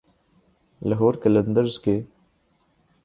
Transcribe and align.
لاہور 0.81 1.13
قلندرز 1.23 1.79
کے 1.79 2.01